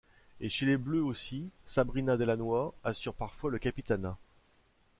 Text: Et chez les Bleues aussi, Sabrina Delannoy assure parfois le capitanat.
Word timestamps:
Et 0.39 0.49
chez 0.49 0.65
les 0.65 0.77
Bleues 0.77 1.03
aussi, 1.05 1.51
Sabrina 1.67 2.17
Delannoy 2.17 2.71
assure 2.83 3.13
parfois 3.13 3.51
le 3.51 3.59
capitanat. 3.59 4.17